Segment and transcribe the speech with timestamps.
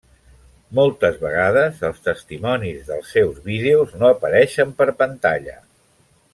[0.77, 5.59] Moltes vegades els testimonis dels seus vídeos no apareixen per pantalla.